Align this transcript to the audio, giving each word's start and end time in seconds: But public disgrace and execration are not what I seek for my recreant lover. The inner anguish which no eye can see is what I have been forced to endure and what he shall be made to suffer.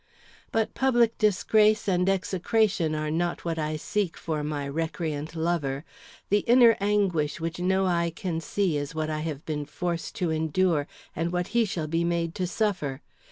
But 0.51 0.73
public 0.73 1.15
disgrace 1.19 1.87
and 1.87 2.09
execration 2.09 2.95
are 2.95 3.11
not 3.11 3.45
what 3.45 3.59
I 3.59 3.75
seek 3.75 4.17
for 4.17 4.43
my 4.43 4.65
recreant 4.67 5.35
lover. 5.35 5.85
The 6.29 6.39
inner 6.39 6.75
anguish 6.79 7.39
which 7.39 7.59
no 7.59 7.85
eye 7.85 8.09
can 8.09 8.41
see 8.41 8.77
is 8.77 8.95
what 8.95 9.11
I 9.11 9.19
have 9.19 9.45
been 9.45 9.63
forced 9.63 10.15
to 10.15 10.31
endure 10.31 10.87
and 11.15 11.31
what 11.31 11.49
he 11.49 11.65
shall 11.65 11.85
be 11.85 12.03
made 12.03 12.33
to 12.33 12.47
suffer. 12.47 13.03